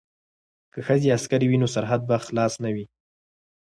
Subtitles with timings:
[0.73, 2.85] که ښځې عسکرې وي نو سرحد به خلاص نه وي.